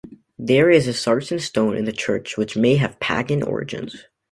[0.39, 4.05] There is a Sarsen stone in the church which may have pagan origins.